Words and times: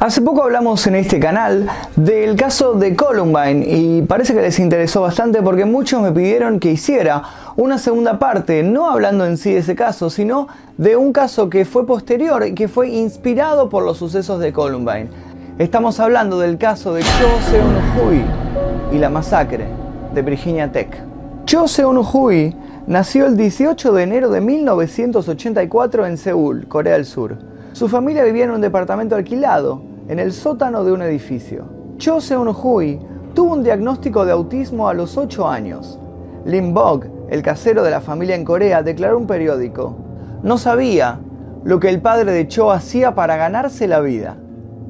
Hace 0.00 0.22
poco 0.22 0.42
hablamos 0.42 0.86
en 0.86 0.94
este 0.94 1.20
canal 1.20 1.68
del 1.94 2.34
caso 2.34 2.72
de 2.72 2.96
Columbine 2.96 3.66
y 3.68 4.00
parece 4.00 4.32
que 4.32 4.40
les 4.40 4.58
interesó 4.58 5.02
bastante 5.02 5.42
porque 5.42 5.66
muchos 5.66 6.00
me 6.00 6.10
pidieron 6.10 6.58
que 6.58 6.70
hiciera 6.70 7.22
una 7.56 7.76
segunda 7.76 8.18
parte, 8.18 8.62
no 8.62 8.90
hablando 8.90 9.26
en 9.26 9.36
sí 9.36 9.52
de 9.52 9.58
ese 9.58 9.74
caso, 9.74 10.08
sino 10.08 10.48
de 10.78 10.96
un 10.96 11.12
caso 11.12 11.50
que 11.50 11.66
fue 11.66 11.84
posterior 11.84 12.46
y 12.46 12.54
que 12.54 12.66
fue 12.66 12.88
inspirado 12.88 13.68
por 13.68 13.84
los 13.84 13.98
sucesos 13.98 14.40
de 14.40 14.54
Columbine. 14.54 15.10
Estamos 15.58 16.00
hablando 16.00 16.38
del 16.38 16.56
caso 16.56 16.94
de 16.94 17.02
Cho 17.02 17.50
Seon-hui 17.50 18.24
y 18.96 18.98
la 18.98 19.10
masacre 19.10 19.66
de 20.14 20.22
Virginia 20.22 20.72
Tech. 20.72 20.96
Cho 21.44 21.68
Seon-hui 21.68 22.56
nació 22.86 23.26
el 23.26 23.36
18 23.36 23.92
de 23.92 24.02
enero 24.02 24.30
de 24.30 24.40
1984 24.40 26.06
en 26.06 26.16
Seúl, 26.16 26.66
Corea 26.68 26.94
del 26.94 27.04
Sur. 27.04 27.36
Su 27.74 27.86
familia 27.86 28.24
vivía 28.24 28.44
en 28.44 28.50
un 28.50 28.62
departamento 28.62 29.14
alquilado 29.14 29.89
en 30.10 30.18
el 30.18 30.32
sótano 30.32 30.82
de 30.82 30.90
un 30.90 31.02
edificio. 31.02 31.66
Cho 31.96 32.20
Seon-hui 32.20 32.98
tuvo 33.32 33.52
un 33.52 33.62
diagnóstico 33.62 34.24
de 34.24 34.32
autismo 34.32 34.88
a 34.88 34.92
los 34.92 35.16
8 35.16 35.48
años. 35.48 36.00
Lim 36.44 36.74
Bok, 36.74 37.06
el 37.28 37.42
casero 37.42 37.84
de 37.84 37.92
la 37.92 38.00
familia 38.00 38.34
en 38.34 38.44
Corea, 38.44 38.82
declaró 38.82 39.16
un 39.16 39.28
periódico. 39.28 39.96
No 40.42 40.58
sabía 40.58 41.20
lo 41.62 41.78
que 41.78 41.88
el 41.88 42.00
padre 42.00 42.32
de 42.32 42.48
Cho 42.48 42.72
hacía 42.72 43.14
para 43.14 43.36
ganarse 43.36 43.86
la 43.86 44.00
vida. 44.00 44.36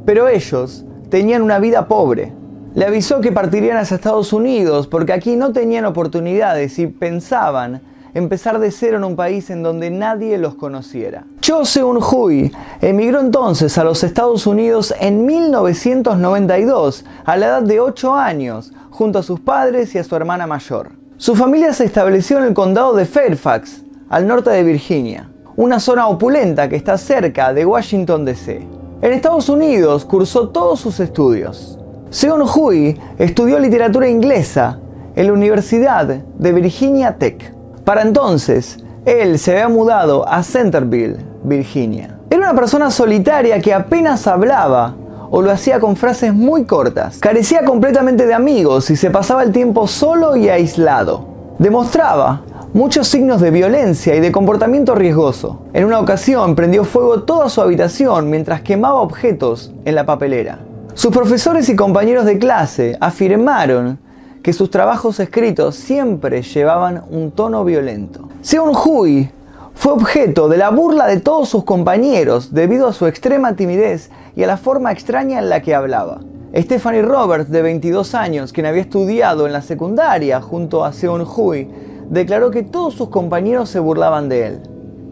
Pero 0.07 0.27
ellos 0.27 0.87
tenían 1.11 1.43
una 1.43 1.59
vida 1.59 1.87
pobre. 1.87 2.33
Le 2.73 2.87
avisó 2.87 3.21
que 3.21 3.31
partirían 3.31 3.77
hacia 3.77 3.97
Estados 3.97 4.33
Unidos 4.33 4.87
porque 4.87 5.13
aquí 5.13 5.37
no 5.37 5.53
tenían 5.53 5.85
oportunidades 5.85 6.79
y 6.79 6.87
pensaban 6.87 7.83
empezar 8.15 8.59
de 8.59 8.71
cero 8.71 8.97
en 8.97 9.05
un 9.05 9.17
país 9.17 9.51
en 9.51 9.63
donde 9.63 9.91
nadie 9.91 10.39
los 10.39 10.55
conociera. 10.55 11.25
Cho 11.41 11.65
Seun-hui 11.65 12.53
emigró 12.81 13.21
entonces 13.21 13.77
a 13.79 13.85
los 13.85 14.03
Estados 14.05 14.47
Unidos 14.47 14.95
en 15.01 15.27
1992, 15.27 17.05
a 17.25 17.37
la 17.37 17.47
edad 17.47 17.63
de 17.63 17.81
8 17.81 18.15
años, 18.15 18.73
junto 18.91 19.19
a 19.19 19.23
sus 19.23 19.41
padres 19.41 19.95
y 19.95 19.99
a 19.99 20.05
su 20.05 20.15
hermana 20.17 20.47
mayor. 20.47 20.93
Su 21.17 21.37
familia 21.37 21.73
se 21.73 21.85
estableció 21.85 22.39
en 22.39 22.45
el 22.45 22.55
condado 22.55 22.95
de 22.95 23.05
Fairfax, 23.05 23.83
al 24.09 24.27
norte 24.27 24.51
de 24.51 24.63
Virginia, 24.65 25.31
una 25.57 25.79
zona 25.79 26.09
opulenta 26.09 26.69
que 26.69 26.77
está 26.77 26.97
cerca 26.97 27.53
de 27.53 27.67
Washington, 27.67 28.25
D.C. 28.25 28.67
En 29.03 29.13
Estados 29.13 29.49
Unidos 29.49 30.05
cursó 30.05 30.49
todos 30.49 30.81
sus 30.81 31.01
estudios. 31.01 31.79
Seun-hui 32.11 32.99
estudió 33.19 33.59
literatura 33.59 34.09
inglesa 34.09 34.81
en 35.15 35.27
la 35.27 35.33
Universidad 35.33 36.07
de 36.07 36.53
Virginia 36.53 37.17
Tech. 37.19 37.55
Para 37.85 38.03
entonces, 38.03 38.79
él 39.05 39.39
se 39.39 39.53
había 39.53 39.69
mudado 39.69 40.29
a 40.29 40.43
Centerville, 40.43 41.17
Virginia. 41.43 42.19
Era 42.29 42.51
una 42.51 42.55
persona 42.55 42.91
solitaria 42.91 43.61
que 43.61 43.73
apenas 43.73 44.27
hablaba 44.27 44.95
o 45.31 45.43
lo 45.43 45.51
hacía 45.51 45.81
con 45.81 45.97
frases 45.97 46.35
muy 46.35 46.65
cortas. 46.65 47.19
Carecía 47.19 47.65
completamente 47.65 48.27
de 48.27 48.35
amigos 48.35 48.91
y 48.91 48.97
se 48.97 49.11
pasaba 49.11 49.43
el 49.43 49.53
tiempo 49.53 49.87
solo 49.87 50.37
y 50.37 50.49
aislado. 50.49 51.27
Demostraba 51.59 52.43
muchos 52.73 53.09
signos 53.09 53.41
de 53.41 53.51
violencia 53.51 54.15
y 54.15 54.21
de 54.21 54.33
comportamiento 54.33 54.95
riesgoso. 54.95 55.63
En 55.73 55.85
una 55.85 56.01
ocasión 56.01 56.55
prendió 56.55 56.85
fuego 56.85 57.23
toda 57.23 57.49
su 57.49 57.61
habitación 57.61 58.31
mientras 58.31 58.63
quemaba 58.63 59.01
objetos 59.01 59.73
en 59.85 59.95
la 59.95 60.07
papelera. 60.07 60.61
Sus 60.95 61.13
profesores 61.13 61.69
y 61.69 61.77
compañeros 61.77 62.25
de 62.25 62.39
clase 62.39 62.97
afirmaron 63.01 63.99
que 64.43 64.53
sus 64.53 64.71
trabajos 64.71 65.21
escritos 65.21 65.77
siempre 65.77 66.43
llevaban 66.43 67.05
un 67.11 67.31
tono 67.31 67.65
violento. 67.65 68.29
Seon 68.41 68.73
Hui 68.75 69.31
fue 69.75 69.93
objeto 69.93 70.49
de 70.49 70.57
la 70.57 70.71
burla 70.71 71.07
de 71.07 71.21
todos 71.21 71.49
sus 71.49 71.65
compañeros 71.65 72.53
debido 72.53 72.87
a 72.87 72.93
su 72.93 73.07
extrema 73.07 73.55
timidez 73.55 74.11
y 74.37 74.43
a 74.43 74.47
la 74.47 74.57
forma 74.57 74.93
extraña 74.93 75.39
en 75.39 75.49
la 75.49 75.61
que 75.61 75.75
hablaba. 75.75 76.21
Stephanie 76.55 77.03
Roberts, 77.03 77.51
de 77.51 77.63
22 77.63 78.15
años, 78.15 78.53
quien 78.53 78.67
había 78.67 78.83
estudiado 78.83 79.47
en 79.47 79.53
la 79.53 79.63
secundaria 79.63 80.41
junto 80.41 80.85
a 80.85 80.93
Seon 80.93 81.25
Hui, 81.25 81.69
declaró 82.09 82.51
que 82.51 82.63
todos 82.63 82.95
sus 82.95 83.09
compañeros 83.09 83.69
se 83.69 83.79
burlaban 83.79 84.29
de 84.29 84.47
él. 84.47 84.61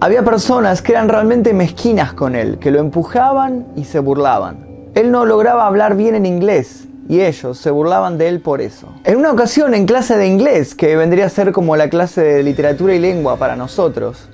Había 0.00 0.24
personas 0.24 0.80
que 0.82 0.92
eran 0.92 1.08
realmente 1.08 1.52
mezquinas 1.52 2.12
con 2.12 2.34
él, 2.34 2.58
que 2.58 2.70
lo 2.70 2.80
empujaban 2.80 3.66
y 3.76 3.84
se 3.84 4.00
burlaban. 4.00 4.66
Él 4.94 5.12
no 5.12 5.26
lograba 5.26 5.66
hablar 5.66 5.96
bien 5.96 6.14
en 6.14 6.26
inglés 6.26 6.87
y 7.08 7.22
ellos 7.22 7.58
se 7.58 7.70
burlaban 7.70 8.18
de 8.18 8.28
él 8.28 8.40
por 8.40 8.60
eso. 8.60 8.88
En 9.04 9.16
una 9.16 9.32
ocasión 9.32 9.74
en 9.74 9.86
clase 9.86 10.16
de 10.16 10.26
inglés, 10.26 10.74
que 10.74 10.94
vendría 10.94 11.26
a 11.26 11.30
ser 11.30 11.52
como 11.52 11.74
la 11.76 11.88
clase 11.88 12.22
de 12.22 12.42
literatura 12.42 12.94
y 12.94 12.98
lengua 12.98 13.36
para 13.36 13.56
nosotros, 13.56 14.28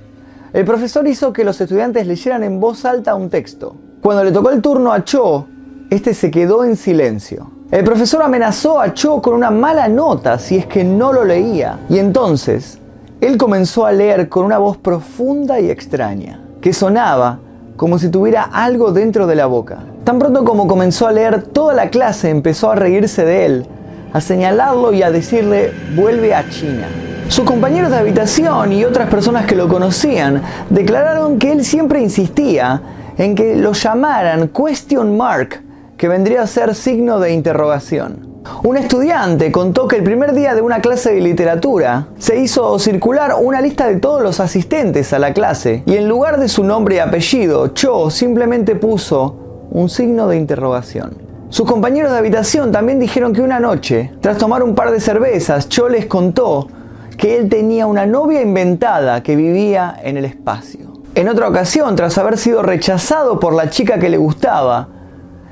el 0.51 0.65
profesor 0.65 1.07
hizo 1.07 1.33
que 1.33 1.43
los 1.43 1.59
estudiantes 1.59 2.05
leyeran 2.05 2.43
en 2.43 2.59
voz 2.59 2.85
alta 2.85 3.15
un 3.15 3.29
texto. 3.29 3.75
Cuando 4.01 4.23
le 4.23 4.31
tocó 4.31 4.51
el 4.51 4.61
turno 4.61 4.91
a 4.91 5.03
Cho, 5.03 5.47
este 5.89 6.13
se 6.13 6.29
quedó 6.29 6.63
en 6.63 6.75
silencio. 6.75 7.51
El 7.71 7.83
profesor 7.83 8.21
amenazó 8.21 8.79
a 8.79 8.93
Cho 8.93 9.21
con 9.21 9.33
una 9.33 9.51
mala 9.51 9.87
nota 9.87 10.37
si 10.37 10.57
es 10.57 10.65
que 10.65 10.83
no 10.83 11.11
lo 11.11 11.25
leía. 11.25 11.79
Y 11.89 11.97
entonces, 11.97 12.79
él 13.21 13.37
comenzó 13.37 13.85
a 13.85 13.91
leer 13.91 14.29
con 14.29 14.45
una 14.45 14.57
voz 14.57 14.77
profunda 14.77 15.59
y 15.59 15.69
extraña, 15.69 16.41
que 16.61 16.73
sonaba 16.73 17.39
como 17.75 17.97
si 17.97 18.09
tuviera 18.09 18.43
algo 18.43 18.91
dentro 18.91 19.27
de 19.27 19.35
la 19.35 19.45
boca. 19.45 19.79
Tan 20.05 20.19
pronto 20.19 20.45
como 20.45 20.67
comenzó 20.67 21.07
a 21.07 21.11
leer, 21.11 21.41
toda 21.41 21.73
la 21.73 21.89
clase 21.89 22.29
empezó 22.29 22.69
a 22.69 22.75
reírse 22.75 23.25
de 23.25 23.45
él, 23.47 23.65
a 24.13 24.21
señalarlo 24.21 24.93
y 24.93 25.01
a 25.01 25.09
decirle, 25.09 25.73
vuelve 25.95 26.35
a 26.35 26.47
China. 26.47 26.87
Sus 27.27 27.43
compañeros 27.43 27.89
de 27.89 27.97
habitación 27.97 28.71
y 28.71 28.85
otras 28.85 29.09
personas 29.09 29.47
que 29.47 29.55
lo 29.55 29.67
conocían 29.67 30.43
declararon 30.69 31.39
que 31.39 31.51
él 31.51 31.65
siempre 31.65 32.01
insistía 32.01 32.83
en 33.17 33.33
que 33.33 33.55
lo 33.55 33.73
llamaran 33.73 34.49
question 34.49 35.17
mark, 35.17 35.63
que 35.97 36.07
vendría 36.07 36.43
a 36.43 36.47
ser 36.47 36.75
signo 36.75 37.19
de 37.19 37.33
interrogación. 37.33 38.43
Un 38.63 38.77
estudiante 38.77 39.51
contó 39.51 39.87
que 39.87 39.95
el 39.95 40.03
primer 40.03 40.33
día 40.35 40.53
de 40.53 40.61
una 40.61 40.81
clase 40.81 41.15
de 41.15 41.21
literatura 41.21 42.09
se 42.19 42.39
hizo 42.39 42.77
circular 42.77 43.31
una 43.41 43.59
lista 43.59 43.87
de 43.87 43.95
todos 43.95 44.21
los 44.21 44.39
asistentes 44.39 45.13
a 45.13 45.17
la 45.17 45.33
clase 45.33 45.81
y 45.87 45.95
en 45.95 46.07
lugar 46.07 46.39
de 46.39 46.47
su 46.47 46.63
nombre 46.63 46.97
y 46.97 46.99
apellido, 46.99 47.69
Cho 47.69 48.11
simplemente 48.11 48.75
puso 48.75 49.44
un 49.75 49.89
signo 49.89 50.29
de 50.29 50.37
interrogación. 50.37 51.17
Sus 51.49 51.69
compañeros 51.69 52.13
de 52.13 52.17
habitación 52.17 52.71
también 52.71 52.97
dijeron 52.97 53.33
que 53.33 53.41
una 53.41 53.59
noche, 53.59 54.13
tras 54.21 54.37
tomar 54.37 54.63
un 54.63 54.73
par 54.73 54.89
de 54.89 55.01
cervezas, 55.01 55.67
Cho 55.67 55.89
les 55.89 56.05
contó 56.05 56.69
que 57.17 57.37
él 57.37 57.49
tenía 57.49 57.85
una 57.85 58.05
novia 58.05 58.41
inventada 58.41 59.21
que 59.21 59.35
vivía 59.35 59.99
en 60.01 60.15
el 60.15 60.23
espacio. 60.23 60.93
En 61.13 61.27
otra 61.27 61.49
ocasión, 61.49 61.97
tras 61.97 62.17
haber 62.17 62.37
sido 62.37 62.63
rechazado 62.63 63.37
por 63.37 63.53
la 63.53 63.69
chica 63.69 63.99
que 63.99 64.09
le 64.09 64.15
gustaba, 64.17 64.87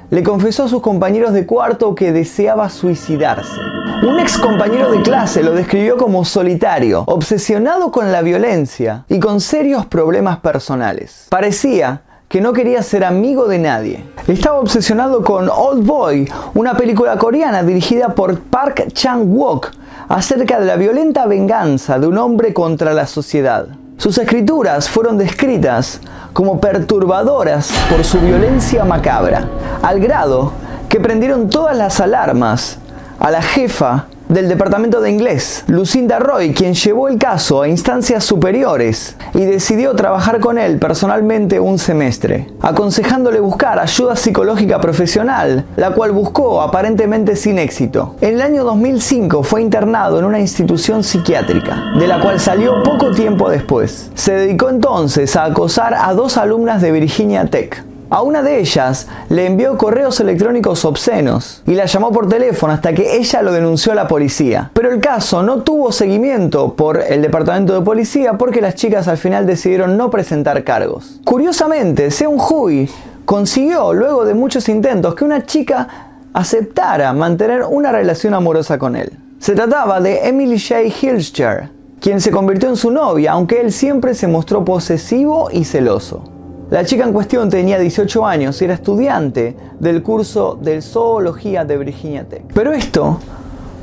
le 0.09 0.23
confesó 0.23 0.65
a 0.65 0.67
sus 0.69 0.81
compañeros 0.81 1.33
de 1.33 1.45
cuarto 1.45 1.93
que 1.93 2.13
deseaba 2.13 2.69
suicidarse. 2.69 3.59
Un 4.03 4.19
ex 4.21 4.37
compañero 4.37 4.89
de 4.91 5.01
clase 5.01 5.43
lo 5.43 5.51
describió 5.51 5.97
como 5.97 6.23
solitario, 6.23 7.03
obsesionado 7.07 7.91
con 7.91 8.11
la 8.11 8.21
violencia 8.21 9.03
y 9.09 9.19
con 9.19 9.41
serios 9.41 9.85
problemas 9.85 10.37
personales. 10.37 11.27
Parecía 11.29 12.03
que 12.33 12.41
no 12.41 12.51
quería 12.51 12.81
ser 12.81 13.05
amigo 13.05 13.45
de 13.45 13.59
nadie. 13.59 14.03
Estaba 14.27 14.57
obsesionado 14.57 15.23
con 15.23 15.47
Old 15.47 15.85
Boy, 15.85 16.27
una 16.55 16.75
película 16.75 17.15
coreana 17.15 17.61
dirigida 17.61 18.15
por 18.15 18.39
Park 18.39 18.87
Chan-wook 18.91 19.69
acerca 20.09 20.59
de 20.59 20.65
la 20.65 20.75
violenta 20.75 21.27
venganza 21.27 21.99
de 21.99 22.07
un 22.07 22.17
hombre 22.17 22.51
contra 22.51 22.91
la 22.91 23.05
sociedad. 23.05 23.67
Sus 23.97 24.17
escrituras 24.17 24.89
fueron 24.89 25.19
descritas 25.19 26.01
como 26.33 26.59
perturbadoras 26.59 27.71
por 27.87 28.03
su 28.03 28.19
violencia 28.19 28.83
macabra, 28.83 29.47
al 29.83 29.99
grado 29.99 30.53
que 30.89 30.99
prendieron 30.99 31.49
todas 31.49 31.77
las 31.77 31.99
alarmas 31.99 32.79
a 33.19 33.29
la 33.29 33.43
jefa 33.43 34.07
del 34.33 34.49
Departamento 34.49 34.99
de 34.99 35.11
Inglés, 35.11 35.63
Lucinda 35.67 36.17
Roy, 36.17 36.53
quien 36.53 36.73
llevó 36.73 37.07
el 37.07 37.19
caso 37.19 37.61
a 37.61 37.67
instancias 37.67 38.23
superiores 38.23 39.15
y 39.35 39.41
decidió 39.41 39.93
trabajar 39.93 40.39
con 40.39 40.57
él 40.57 40.79
personalmente 40.79 41.59
un 41.59 41.77
semestre, 41.77 42.47
aconsejándole 42.59 43.39
buscar 43.39 43.77
ayuda 43.77 44.15
psicológica 44.15 44.81
profesional, 44.81 45.65
la 45.75 45.91
cual 45.91 46.13
buscó 46.13 46.63
aparentemente 46.63 47.35
sin 47.35 47.59
éxito. 47.59 48.15
En 48.21 48.33
el 48.33 48.41
año 48.41 48.63
2005 48.63 49.43
fue 49.43 49.61
internado 49.61 50.17
en 50.17 50.25
una 50.25 50.39
institución 50.39 51.03
psiquiátrica, 51.03 51.93
de 51.99 52.07
la 52.07 52.19
cual 52.19 52.39
salió 52.39 52.81
poco 52.81 53.11
tiempo 53.11 53.49
después. 53.49 54.09
Se 54.15 54.33
dedicó 54.33 54.69
entonces 54.69 55.35
a 55.35 55.45
acosar 55.45 55.93
a 55.93 56.11
dos 56.15 56.37
alumnas 56.37 56.81
de 56.81 56.91
Virginia 56.91 57.45
Tech 57.45 57.92
a 58.13 58.21
una 58.21 58.43
de 58.43 58.59
ellas 58.59 59.07
le 59.29 59.47
envió 59.47 59.75
correos 59.75 60.19
electrónicos 60.19 60.85
obscenos 60.85 61.63
y 61.65 61.73
la 61.73 61.87
llamó 61.87 62.11
por 62.11 62.29
teléfono 62.29 62.71
hasta 62.71 62.93
que 62.93 63.17
ella 63.17 63.41
lo 63.41 63.51
denunció 63.51 63.91
a 63.91 63.95
la 63.95 64.07
policía. 64.07 64.69
Pero 64.75 64.91
el 64.91 64.99
caso 64.99 65.41
no 65.41 65.63
tuvo 65.63 65.91
seguimiento 65.91 66.75
por 66.75 67.01
el 67.01 67.23
departamento 67.23 67.73
de 67.73 67.81
policía 67.81 68.33
porque 68.33 68.61
las 68.61 68.75
chicas 68.75 69.07
al 69.07 69.17
final 69.17 69.47
decidieron 69.47 69.97
no 69.97 70.11
presentar 70.11 70.63
cargos. 70.63 71.21
Curiosamente, 71.25 72.11
Seung 72.11 72.39
Hui 72.39 72.87
consiguió, 73.25 73.93
luego 73.93 74.25
de 74.25 74.35
muchos 74.35 74.69
intentos, 74.69 75.15
que 75.15 75.25
una 75.25 75.47
chica 75.47 75.87
aceptara 76.33 77.13
mantener 77.13 77.63
una 77.63 77.91
relación 77.91 78.35
amorosa 78.35 78.77
con 78.77 78.95
él. 78.95 79.11
Se 79.39 79.55
trataba 79.55 79.99
de 79.99 80.27
Emily 80.27 80.59
J. 80.59 80.81
Hilscher, 80.83 81.71
quien 81.99 82.21
se 82.21 82.29
convirtió 82.29 82.69
en 82.69 82.75
su 82.75 82.91
novia, 82.91 83.31
aunque 83.31 83.59
él 83.59 83.71
siempre 83.71 84.13
se 84.13 84.27
mostró 84.27 84.63
posesivo 84.63 85.49
y 85.51 85.63
celoso. 85.63 86.32
La 86.73 86.83
chica 86.83 87.03
en 87.03 87.13
cuestión 87.13 87.51
tenía 87.51 87.77
18 87.77 88.25
años 88.25 88.59
y 88.59 88.65
era 88.65 88.73
estudiante 88.73 89.55
del 89.79 90.01
curso 90.01 90.57
de 90.59 90.81
zoología 90.81 91.63
de 91.65 91.77
Virginia 91.77 92.23
Tech. 92.27 92.45
Pero 92.51 92.73
esto 92.73 93.19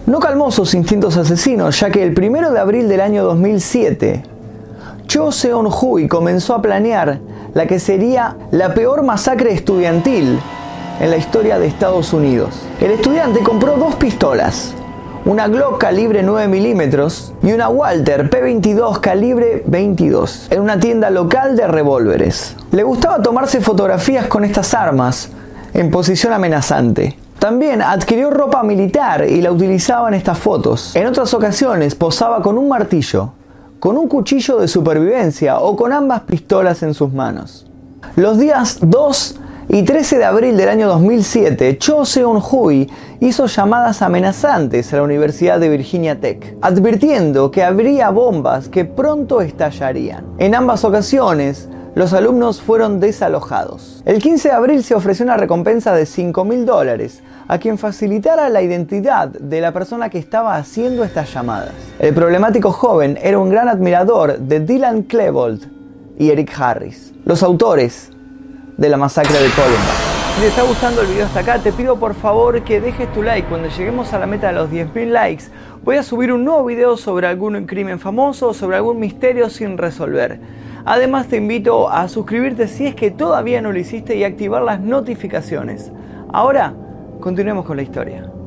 no 0.07 0.19
calmó 0.19 0.51
sus 0.51 0.75
instintos 0.75 1.17
asesinos, 1.17 1.79
ya 1.79 1.89
que 1.89 2.03
el 2.03 2.19
1 2.19 2.51
de 2.51 2.59
abril 2.59 2.89
del 2.89 3.01
año 3.01 3.23
2007, 3.23 4.25
Cho 5.07 5.31
Seon-hui 5.31 6.09
comenzó 6.09 6.57
a 6.57 6.63
planear 6.63 7.21
la 7.55 7.69
que 7.69 7.79
sería 7.79 8.37
la 8.51 8.75
peor 8.75 9.05
masacre 9.05 9.53
estudiantil 9.53 10.41
en 10.99 11.11
la 11.13 11.17
historia 11.17 11.61
de 11.61 11.69
Estados 11.69 12.13
Unidos. 12.13 12.61
El 12.81 12.91
estudiante 12.91 13.39
compró 13.45 13.77
dos 13.77 13.95
pistolas, 13.95 14.75
una 15.25 15.49
Glock 15.49 15.79
calibre 15.79 16.23
9 16.23 16.49
milímetros 16.49 17.35
y 17.43 17.53
una 17.53 17.69
Walter 17.69 18.31
P22 18.31 19.01
calibre 19.01 19.63
22 19.67 20.49
en 20.51 20.61
una 20.63 20.81
tienda 20.81 21.11
local 21.11 21.57
de 21.57 21.67
revólveres. 21.67 22.57
Le 22.73 22.83
gustaba 22.83 23.21
tomarse 23.21 23.61
fotografías 23.61 24.27
con 24.27 24.45
estas 24.45 24.73
armas 24.73 25.31
en 25.75 25.91
posición 25.91 26.33
amenazante. 26.33 27.19
También 27.39 27.83
adquirió 27.83 28.31
ropa 28.31 28.63
militar 28.63 29.27
y 29.29 29.43
la 29.43 29.53
utilizaba 29.53 30.09
en 30.09 30.15
estas 30.15 30.39
fotos. 30.39 30.97
En 30.97 31.07
otras 31.07 31.33
ocasiones 31.35 31.95
posaba 31.95 32.43
con 32.43 32.57
un 32.57 32.69
martillo, 32.69 33.33
con 33.79 33.97
un 33.97 34.09
cuchillo 34.09 34.59
de 34.59 34.69
supervivencia 34.69 35.59
o 35.59 35.77
con 35.77 35.93
ambas 35.93 36.23
pistolas 36.23 36.83
en 36.83 36.95
sus 36.95 37.13
manos. 37.13 37.67
Los 38.17 38.39
días 38.39 38.79
2 38.81 39.41
y 39.73 39.85
13 39.85 40.19
de 40.19 40.25
abril 40.25 40.57
del 40.57 40.69
año 40.69 40.89
2007, 40.89 41.79
Cho 41.79 42.05
Seon-hui 42.05 42.91
hizo 43.21 43.47
llamadas 43.47 44.03
amenazantes 44.03 44.93
a 44.93 44.97
la 44.97 45.05
Universidad 45.05 45.61
de 45.61 45.69
Virginia 45.69 46.19
Tech, 46.19 46.57
advirtiendo 46.61 47.53
que 47.53 47.63
habría 47.63 48.11
bombas 48.11 48.69
que 48.69 48.85
pronto 48.85 49.41
estallarían. 49.41 50.25
En 50.39 50.57
ambas 50.57 50.85
ocasiones, 50.85 51.69
los 51.95 52.13
alumnos 52.15 52.61
fueron 52.61 52.99
desalojados. 52.99 54.03
El 54.07 54.21
15 54.21 54.49
de 54.49 54.55
abril 54.55 54.83
se 54.83 54.97
ofreció 54.97 55.25
una 55.25 55.37
recompensa 55.37 55.95
de 55.95 56.05
5 56.05 56.45
mil 56.45 56.67
dólares 56.67 57.23
a 57.47 57.59
quien 57.59 57.79
facilitara 57.79 58.49
la 58.49 58.63
identidad 58.63 59.29
de 59.29 59.61
la 59.61 59.71
persona 59.71 60.11
que 60.11 60.19
estaba 60.19 60.57
haciendo 60.57 61.05
estas 61.05 61.33
llamadas. 61.33 61.75
El 62.01 62.13
problemático 62.13 62.73
joven 62.73 63.17
era 63.23 63.39
un 63.39 63.51
gran 63.51 63.69
admirador 63.69 64.37
de 64.37 64.59
Dylan 64.59 65.05
Klebold 65.05 65.69
y 66.19 66.31
Eric 66.31 66.53
Harris, 66.59 67.13
los 67.25 67.45
autores 67.45 68.11
de 68.81 68.88
la 68.88 68.97
masacre 68.97 69.38
de 69.38 69.50
Columbine. 69.50 70.11
Si 70.35 70.41
te 70.41 70.49
está 70.49 70.62
gustando 70.62 71.03
el 71.03 71.09
video 71.09 71.27
hasta 71.27 71.41
acá, 71.41 71.59
te 71.59 71.71
pido 71.71 71.97
por 71.97 72.15
favor 72.15 72.62
que 72.62 72.81
dejes 72.81 73.12
tu 73.12 73.23
like. 73.23 73.47
Cuando 73.47 73.69
lleguemos 73.69 74.15
a 74.15 74.19
la 74.19 74.27
meta 74.27 74.47
de 74.47 74.55
los 74.55 74.71
10.000 74.71 75.11
likes, 75.11 75.44
voy 75.85 75.97
a 75.97 76.03
subir 76.03 76.32
un 76.32 76.44
nuevo 76.44 76.65
video 76.65 76.97
sobre 76.97 77.27
algún 77.27 77.67
crimen 77.67 78.00
famoso, 78.00 78.55
sobre 78.55 78.79
algún 78.79 78.99
misterio 78.99 79.50
sin 79.50 79.77
resolver. 79.77 80.41
Además 80.87 81.29
te 81.29 81.37
invito 81.37 81.91
a 81.91 82.09
suscribirte 82.09 82.69
si 82.69 82.87
es 82.87 82.94
que 82.94 83.11
todavía 83.11 83.61
no 83.61 83.71
lo 83.71 83.79
hiciste 83.79 84.17
y 84.17 84.25
activar 84.25 84.62
las 84.62 84.81
notificaciones. 84.81 85.93
Ahora, 86.33 86.73
continuemos 87.21 87.67
con 87.67 87.76
la 87.76 87.83
historia. 87.83 88.40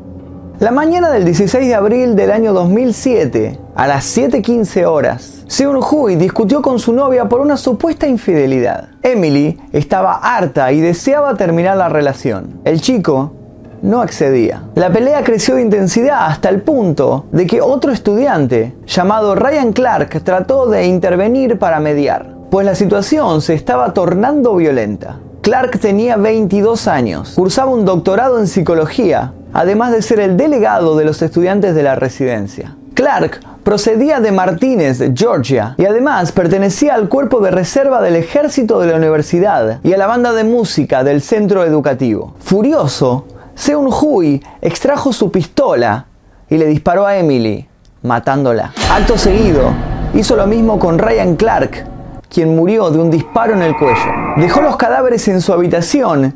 La 0.59 0.69
mañana 0.69 1.09
del 1.09 1.25
16 1.25 1.67
de 1.67 1.73
abril 1.73 2.15
del 2.15 2.29
año 2.31 2.53
2007, 2.53 3.59
a 3.75 3.87
las 3.87 4.15
7.15 4.15 4.85
horas, 4.85 5.43
Seun 5.47 5.79
Hui 5.83 6.15
discutió 6.15 6.61
con 6.61 6.77
su 6.77 6.93
novia 6.93 7.27
por 7.27 7.41
una 7.41 7.57
supuesta 7.57 8.05
infidelidad. 8.07 8.89
Emily 9.01 9.59
estaba 9.71 10.13
harta 10.13 10.71
y 10.71 10.79
deseaba 10.79 11.35
terminar 11.35 11.75
la 11.77 11.89
relación. 11.89 12.61
El 12.65 12.81
chico 12.81 13.33
no 13.81 13.99
accedía. 14.01 14.63
La 14.75 14.93
pelea 14.93 15.23
creció 15.23 15.55
de 15.55 15.63
intensidad 15.63 16.27
hasta 16.27 16.49
el 16.49 16.61
punto 16.61 17.25
de 17.31 17.47
que 17.47 17.59
otro 17.59 17.91
estudiante, 17.91 18.75
llamado 18.85 19.33
Ryan 19.33 19.73
Clark, 19.73 20.21
trató 20.23 20.67
de 20.67 20.85
intervenir 20.85 21.57
para 21.57 21.79
mediar, 21.79 22.35
pues 22.51 22.63
la 22.63 22.75
situación 22.75 23.41
se 23.41 23.55
estaba 23.55 23.91
tornando 23.93 24.55
violenta. 24.55 25.17
Clark 25.41 25.79
tenía 25.79 26.15
22 26.15 26.87
años, 26.87 27.33
cursaba 27.35 27.71
un 27.71 27.85
doctorado 27.85 28.39
en 28.39 28.47
psicología 28.47 29.33
además 29.53 29.91
de 29.91 30.01
ser 30.01 30.19
el 30.19 30.37
delegado 30.37 30.97
de 30.97 31.05
los 31.05 31.21
estudiantes 31.21 31.75
de 31.75 31.83
la 31.83 31.95
residencia. 31.95 32.75
Clark 32.93 33.39
procedía 33.63 34.19
de 34.19 34.31
Martínez, 34.31 35.01
Georgia, 35.15 35.75
y 35.77 35.85
además 35.85 36.31
pertenecía 36.31 36.95
al 36.95 37.09
cuerpo 37.09 37.39
de 37.39 37.51
reserva 37.51 38.01
del 38.01 38.15
ejército 38.15 38.79
de 38.79 38.87
la 38.87 38.97
universidad 38.97 39.79
y 39.83 39.93
a 39.93 39.97
la 39.97 40.07
banda 40.07 40.33
de 40.33 40.43
música 40.43 41.03
del 41.03 41.21
centro 41.21 41.63
educativo. 41.63 42.35
Furioso, 42.39 43.25
Seun 43.55 43.87
Hui 43.87 44.43
extrajo 44.61 45.13
su 45.13 45.31
pistola 45.31 46.05
y 46.49 46.57
le 46.57 46.65
disparó 46.65 47.05
a 47.05 47.17
Emily, 47.17 47.67
matándola. 48.01 48.73
Acto 48.91 49.17
seguido, 49.17 49.71
hizo 50.13 50.35
lo 50.35 50.45
mismo 50.45 50.77
con 50.77 50.99
Ryan 50.99 51.35
Clark, 51.35 51.85
quien 52.29 52.55
murió 52.55 52.89
de 52.89 52.99
un 52.99 53.09
disparo 53.09 53.53
en 53.53 53.61
el 53.61 53.77
cuello. 53.77 54.11
Dejó 54.37 54.61
los 54.61 54.75
cadáveres 54.75 55.27
en 55.27 55.39
su 55.41 55.53
habitación 55.53 56.35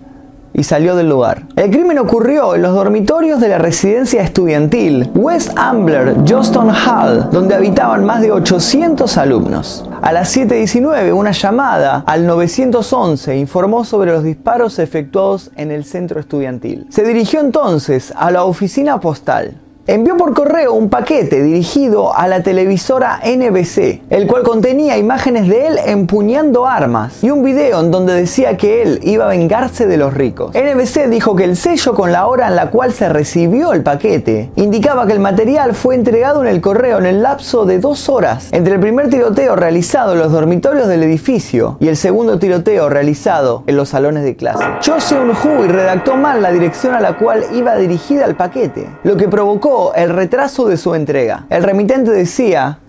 y 0.54 0.64
salió 0.64 0.96
del 0.96 1.10
lugar. 1.10 1.47
El 1.58 1.72
crimen 1.72 1.98
ocurrió 1.98 2.54
en 2.54 2.62
los 2.62 2.76
dormitorios 2.76 3.42
de 3.42 3.48
la 3.48 3.58
residencia 3.58 4.22
estudiantil 4.22 5.10
West 5.16 5.58
Ambler 5.58 6.18
Johnston 6.24 6.70
Hall, 6.70 7.32
donde 7.32 7.56
habitaban 7.56 8.06
más 8.06 8.22
de 8.22 8.32
800 8.32 9.18
alumnos. 9.18 9.84
A 10.04 10.14
las 10.14 10.38
7.19, 10.38 11.12
una 11.16 11.32
llamada 11.32 12.04
al 12.06 12.28
911 12.28 13.38
informó 13.38 13.86
sobre 13.86 14.12
los 14.12 14.24
disparos 14.24 14.78
efectuados 14.78 15.50
en 15.56 15.72
el 15.72 15.84
centro 15.84 16.20
estudiantil. 16.20 16.86
Se 16.92 17.04
dirigió 17.04 17.40
entonces 17.40 18.14
a 18.16 18.30
la 18.30 18.44
oficina 18.44 19.00
postal 19.00 19.56
envió 19.88 20.18
por 20.18 20.34
correo 20.34 20.74
un 20.74 20.90
paquete 20.90 21.42
dirigido 21.42 22.14
a 22.14 22.28
la 22.28 22.44
televisora 22.44 23.22
NBC, 23.24 24.02
el 24.10 24.28
cual 24.28 24.44
contenía 24.44 24.98
imágenes 24.98 25.48
de 25.48 25.68
él 25.68 25.80
empuñando 25.86 26.68
armas 26.68 27.24
y 27.24 27.30
un 27.30 27.42
video 27.42 27.80
en 27.80 27.90
donde 27.90 28.14
decía 28.14 28.58
que 28.58 28.82
él 28.82 29.00
iba 29.04 29.26
a 29.26 29.30
vengarse 29.30 29.88
de 29.88 29.96
los 29.96 30.14
ricos. 30.14 30.54
NBC 30.54 31.08
dijo 31.08 31.38
que 31.38 31.46
el 31.46 31.56
sello 31.56 31.94
con 31.96 32.12
la 32.12 32.28
hora 32.28 32.50
en 32.50 32.58
la 32.58 32.70
cual 32.70 32.92
se 32.92 33.08
recibió 33.08 33.72
el 33.72 33.82
paquete 33.82 34.52
indicaba 34.58 35.08
que 35.08 35.14
el 35.14 35.22
material 35.22 35.74
fue 35.74 35.96
entregado 35.96 36.42
en 36.42 36.50
el 36.50 36.60
correo 36.60 36.98
en 36.98 37.06
el 37.06 37.24
lapso 37.24 37.66
de 37.66 37.80
dos 37.80 38.10
horas 38.10 38.50
entre 38.52 38.74
el 38.74 38.82
primer 38.82 39.10
tiroteo 39.10 39.56
realizado 39.56 40.14
en 40.14 40.20
los 40.20 40.34
dormitorios 40.34 40.90
del 40.90 41.04
edificio 41.04 41.78
y 41.80 41.88
el 41.88 41.96
segundo 41.96 42.40
tiroteo 42.40 42.90
realizado 42.90 43.64
en 43.68 43.78
los 43.78 43.90
salones 43.90 44.26
de 44.26 44.36
clase. 44.36 44.66
Cho 44.82 45.00
Seun-hui 45.00 45.70
redactó 45.70 46.18
mal 46.18 46.42
la 46.42 46.52
dirección 46.52 46.94
a 46.94 47.00
la 47.00 47.16
cual 47.18 47.46
iba 47.54 47.78
dirigida 47.78 48.26
el 48.26 48.36
paquete, 48.36 48.90
lo 49.04 49.16
que 49.16 49.30
provocó 49.30 49.77
el 49.96 50.10
retraso 50.10 50.68
de 50.68 50.78
su 50.78 50.96
entrega. 50.96 51.46
El 51.50 51.64
remitente 51.64 52.12
decía 52.12 52.80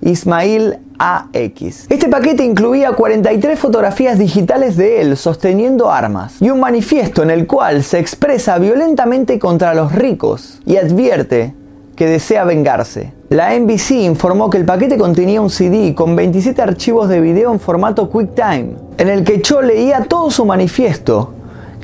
Ismail 0.00 0.78
AX. 0.98 1.86
Este 1.88 2.08
paquete 2.08 2.44
incluía 2.44 2.92
43 2.92 3.58
fotografías 3.58 4.18
digitales 4.18 4.76
de 4.76 5.00
él 5.00 5.16
sosteniendo 5.16 5.90
armas 5.90 6.40
y 6.40 6.50
un 6.50 6.60
manifiesto 6.60 7.22
en 7.22 7.30
el 7.30 7.46
cual 7.46 7.82
se 7.82 7.98
expresa 7.98 8.58
violentamente 8.58 9.38
contra 9.38 9.74
los 9.74 9.92
ricos 9.92 10.60
y 10.66 10.76
advierte 10.76 11.54
que 11.96 12.06
desea 12.06 12.44
vengarse. 12.44 13.12
La 13.28 13.58
NBC 13.58 13.92
informó 14.02 14.50
que 14.50 14.58
el 14.58 14.64
paquete 14.64 14.98
contenía 14.98 15.40
un 15.40 15.50
CD 15.50 15.94
con 15.94 16.14
27 16.16 16.60
archivos 16.60 17.08
de 17.08 17.20
video 17.20 17.52
en 17.52 17.60
formato 17.60 18.10
QuickTime, 18.10 18.76
en 18.98 19.08
el 19.08 19.24
que 19.24 19.40
Cho 19.40 19.62
leía 19.62 20.02
todo 20.08 20.30
su 20.30 20.44
manifiesto 20.44 21.34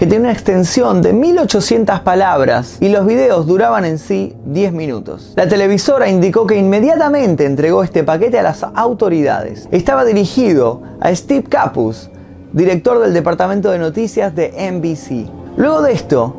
que 0.00 0.06
tiene 0.06 0.24
una 0.24 0.32
extensión 0.32 1.02
de 1.02 1.12
1800 1.12 2.00
palabras 2.00 2.78
y 2.80 2.88
los 2.88 3.04
videos 3.04 3.46
duraban 3.46 3.84
en 3.84 3.98
sí 3.98 4.34
10 4.46 4.72
minutos. 4.72 5.34
La 5.36 5.46
televisora 5.46 6.08
indicó 6.08 6.46
que 6.46 6.56
inmediatamente 6.56 7.44
entregó 7.44 7.84
este 7.84 8.02
paquete 8.02 8.38
a 8.38 8.42
las 8.42 8.62
autoridades. 8.62 9.68
Estaba 9.70 10.06
dirigido 10.06 10.80
a 11.02 11.14
Steve 11.14 11.42
Capus, 11.42 12.08
director 12.54 12.98
del 12.98 13.12
departamento 13.12 13.70
de 13.70 13.78
noticias 13.78 14.34
de 14.34 14.72
NBC. 14.72 15.30
Luego 15.58 15.82
de 15.82 15.92
esto, 15.92 16.34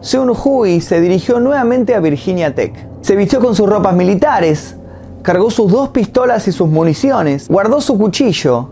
Seun 0.00 0.30
Hui 0.30 0.80
se 0.80 1.00
dirigió 1.00 1.38
nuevamente 1.38 1.94
a 1.94 2.00
Virginia 2.00 2.52
Tech. 2.52 2.74
Se 3.00 3.14
vistió 3.14 3.38
con 3.38 3.54
sus 3.54 3.68
ropas 3.68 3.94
militares, 3.94 4.74
cargó 5.22 5.52
sus 5.52 5.70
dos 5.70 5.90
pistolas 5.90 6.48
y 6.48 6.52
sus 6.52 6.68
municiones, 6.68 7.46
guardó 7.46 7.80
su 7.80 7.96
cuchillo 7.96 8.70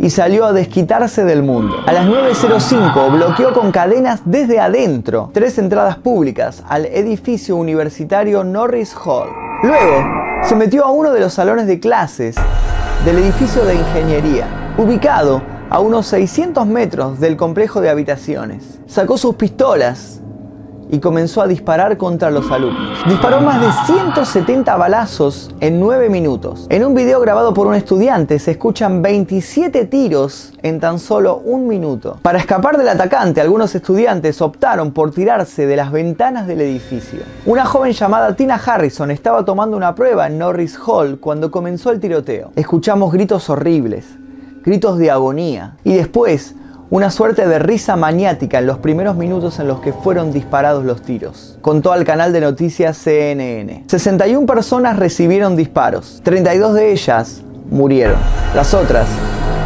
y 0.00 0.08
salió 0.08 0.46
a 0.46 0.52
desquitarse 0.52 1.24
del 1.24 1.42
mundo. 1.42 1.76
A 1.86 1.92
las 1.92 2.06
9.05 2.06 3.12
bloqueó 3.12 3.52
con 3.52 3.70
cadenas 3.70 4.22
desde 4.24 4.58
adentro 4.58 5.30
tres 5.34 5.58
entradas 5.58 5.98
públicas 5.98 6.64
al 6.68 6.86
edificio 6.86 7.56
universitario 7.56 8.42
Norris 8.42 8.96
Hall. 9.04 9.28
Luego 9.62 10.04
se 10.42 10.56
metió 10.56 10.86
a 10.86 10.90
uno 10.90 11.12
de 11.12 11.20
los 11.20 11.34
salones 11.34 11.66
de 11.66 11.78
clases 11.80 12.36
del 13.04 13.18
edificio 13.18 13.62
de 13.64 13.74
ingeniería, 13.74 14.46
ubicado 14.78 15.42
a 15.68 15.80
unos 15.80 16.06
600 16.06 16.66
metros 16.66 17.20
del 17.20 17.36
complejo 17.36 17.82
de 17.82 17.90
habitaciones. 17.90 18.80
Sacó 18.86 19.18
sus 19.18 19.34
pistolas 19.34 20.19
y 20.90 20.98
comenzó 20.98 21.42
a 21.42 21.46
disparar 21.46 21.96
contra 21.96 22.30
los 22.30 22.50
alumnos. 22.50 22.98
Disparó 23.06 23.40
más 23.40 23.60
de 23.60 23.94
170 23.94 24.76
balazos 24.76 25.50
en 25.60 25.80
9 25.80 26.08
minutos. 26.08 26.66
En 26.68 26.84
un 26.84 26.94
video 26.94 27.20
grabado 27.20 27.54
por 27.54 27.66
un 27.66 27.74
estudiante 27.74 28.38
se 28.38 28.52
escuchan 28.52 29.02
27 29.02 29.86
tiros 29.86 30.52
en 30.62 30.80
tan 30.80 30.98
solo 30.98 31.36
un 31.44 31.68
minuto. 31.68 32.18
Para 32.22 32.38
escapar 32.38 32.76
del 32.76 32.88
atacante, 32.88 33.40
algunos 33.40 33.74
estudiantes 33.74 34.40
optaron 34.42 34.92
por 34.92 35.12
tirarse 35.12 35.66
de 35.66 35.76
las 35.76 35.92
ventanas 35.92 36.46
del 36.46 36.60
edificio. 36.60 37.20
Una 37.46 37.64
joven 37.64 37.92
llamada 37.92 38.34
Tina 38.34 38.60
Harrison 38.64 39.10
estaba 39.10 39.44
tomando 39.44 39.76
una 39.76 39.94
prueba 39.94 40.26
en 40.26 40.38
Norris 40.38 40.78
Hall 40.86 41.18
cuando 41.18 41.50
comenzó 41.50 41.90
el 41.90 42.00
tiroteo. 42.00 42.52
Escuchamos 42.56 43.12
gritos 43.12 43.48
horribles, 43.48 44.06
gritos 44.62 44.98
de 44.98 45.10
agonía 45.10 45.76
y 45.84 45.94
después 45.94 46.54
una 46.90 47.10
suerte 47.10 47.46
de 47.46 47.60
risa 47.60 47.94
maniática 47.94 48.58
en 48.58 48.66
los 48.66 48.78
primeros 48.78 49.14
minutos 49.14 49.60
en 49.60 49.68
los 49.68 49.80
que 49.80 49.92
fueron 49.92 50.32
disparados 50.32 50.84
los 50.84 51.02
tiros. 51.02 51.56
Contó 51.60 51.92
al 51.92 52.04
canal 52.04 52.32
de 52.32 52.40
noticias 52.40 52.96
CNN. 52.96 53.84
61 53.86 54.44
personas 54.44 54.98
recibieron 54.98 55.54
disparos, 55.54 56.20
32 56.24 56.74
de 56.74 56.90
ellas 56.90 57.42
murieron. 57.70 58.16
Las 58.56 58.74
otras 58.74 59.06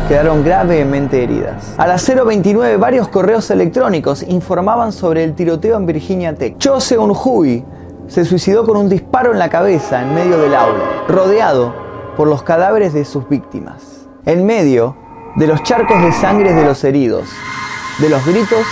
quedaron 0.07 0.45
gravemente 0.45 1.23
heridas. 1.23 1.75
A 1.78 1.87
las 1.87 2.07
0.29 2.07 2.78
varios 2.78 3.09
correos 3.09 3.50
electrónicos 3.50 4.23
informaban 4.23 4.93
sobre 4.93 5.25
el 5.25 5.35
tiroteo 5.35 5.78
en 5.78 5.87
Virginia 5.87 6.35
Tech. 6.35 6.59
Cho 6.59 6.76
Seung-hui 6.76 7.64
se 8.07 8.26
suicidó 8.26 8.66
con 8.66 8.76
un 8.76 8.90
disparo 8.90 9.33
en 9.33 9.38
la 9.38 9.49
cabeza 9.49 10.02
en 10.02 10.14
medio 10.14 10.37
del 10.37 10.54
aula, 10.54 10.85
rodeado 11.09 11.75
por 12.19 12.28
los 12.28 12.43
cadáveres 12.43 12.93
de 12.93 13.07
sus 13.07 13.26
víctimas. 13.31 14.07
En 14.26 14.45
medio 14.45 15.03
de 15.37 15.47
los 15.47 15.62
charcos 15.62 16.00
de 16.03 16.12
sangre 16.12 16.53
de 16.53 16.64
los 16.64 16.85
heridos, 16.85 17.29
de 17.99 18.09
los 18.09 18.25
gritos 18.25 18.64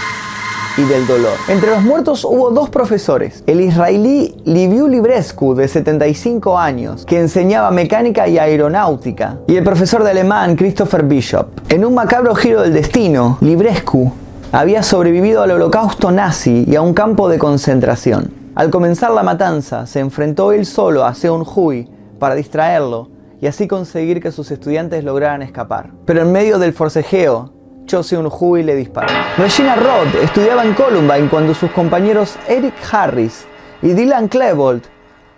y 0.76 0.82
del 0.84 1.06
dolor. 1.06 1.34
Entre 1.48 1.70
los 1.70 1.82
muertos 1.82 2.24
hubo 2.24 2.50
dos 2.50 2.70
profesores, 2.70 3.42
el 3.46 3.60
israelí 3.60 4.36
Liviu 4.44 4.88
Librescu, 4.88 5.54
de 5.54 5.68
75 5.68 6.58
años, 6.58 7.04
que 7.04 7.18
enseñaba 7.18 7.70
mecánica 7.70 8.28
y 8.28 8.38
aeronáutica, 8.38 9.38
y 9.48 9.56
el 9.56 9.64
profesor 9.64 10.04
de 10.04 10.10
alemán 10.10 10.56
Christopher 10.56 11.02
Bishop. 11.02 11.48
En 11.68 11.84
un 11.84 11.94
macabro 11.94 12.34
giro 12.34 12.62
del 12.62 12.72
destino, 12.72 13.38
Librescu 13.40 14.12
había 14.52 14.82
sobrevivido 14.82 15.42
al 15.42 15.50
holocausto 15.50 16.10
nazi 16.10 16.64
y 16.68 16.76
a 16.76 16.82
un 16.82 16.94
campo 16.94 17.28
de 17.28 17.38
concentración. 17.38 18.32
Al 18.54 18.70
comenzar 18.70 19.10
la 19.10 19.22
matanza, 19.22 19.86
se 19.86 20.00
enfrentó 20.00 20.52
él 20.52 20.66
solo 20.66 21.04
a 21.04 21.14
Seun 21.14 21.44
Hui 21.44 21.88
para 22.18 22.34
distraerlo 22.34 23.08
y 23.42 23.48
así 23.48 23.66
conseguir 23.66 24.22
que 24.22 24.30
sus 24.30 24.52
estudiantes 24.52 25.02
lograran 25.02 25.42
escapar. 25.42 25.90
Pero 26.06 26.22
en 26.22 26.30
medio 26.30 26.60
del 26.60 26.72
forcejeo, 26.72 27.52
Cho 27.86 28.04
Seung-hui 28.04 28.62
le 28.62 28.76
disparó. 28.76 29.12
Regina 29.36 29.74
Roth 29.74 30.14
estudiaba 30.22 30.64
en 30.64 30.74
Columbine 30.74 31.28
cuando 31.28 31.52
sus 31.52 31.72
compañeros 31.72 32.36
Eric 32.48 32.74
Harris 32.92 33.44
y 33.82 33.94
Dylan 33.94 34.28
Klebold 34.28 34.84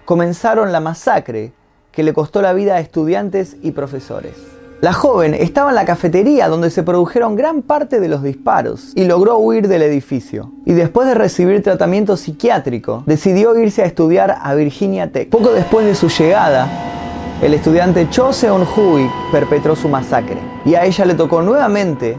comenzaron 0.05 0.71
la 0.71 0.81
masacre 0.81 1.55
que 1.93 2.03
le 2.03 2.13
costó 2.13 2.43
la 2.43 2.53
vida 2.53 2.75
a 2.75 2.81
estudiantes 2.81 3.57
y 3.63 3.71
profesores. 3.71 4.35
La 4.83 4.93
joven 4.93 5.33
estaba 5.33 5.71
en 5.71 5.77
la 5.77 5.87
cafetería 5.87 6.49
donde 6.49 6.69
se 6.69 6.83
produjeron 6.83 7.37
gran 7.37 7.63
parte 7.63 8.01
de 8.01 8.09
los 8.09 8.23
disparos 8.23 8.93
y 8.95 9.07
logró 9.07 9.39
huir 9.39 9.67
del 9.67 9.81
edificio. 9.81 10.53
Y 10.67 10.75
después 10.75 11.09
de 11.09 11.15
recibir 11.15 11.63
tratamiento 11.63 12.19
psiquiátrico, 12.19 13.03
decidió 13.07 13.59
irse 13.59 13.81
a 13.81 13.87
estudiar 13.87 14.37
a 14.43 14.55
Virginia 14.55 15.11
Tech. 15.11 15.31
Poco 15.31 15.55
después 15.55 15.87
de 15.87 15.95
su 15.95 16.11
llegada, 16.11 16.69
el 17.43 17.53
estudiante 17.53 18.09
Cho 18.11 18.33
Seon-hui 18.33 19.11
perpetró 19.33 19.75
su 19.77 19.89
masacre 19.89 20.39
y 20.65 20.75
a 20.75 20.85
ella 20.85 21.05
le 21.05 21.15
tocó 21.15 21.43
nuevamente 21.43 22.17